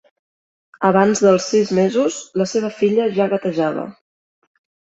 [0.89, 3.87] Abans dels sis mesos la seva filla ja gatejava.